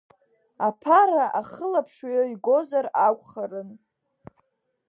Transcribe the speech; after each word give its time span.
Аԥара 0.67 1.25
ахылаԥшҩы 1.39 2.21
игозар 2.33 2.85
акәхарын. 3.07 3.69